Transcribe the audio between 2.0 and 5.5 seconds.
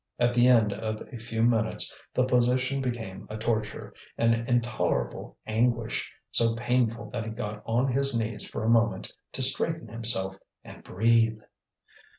the position became a torture, an intolerable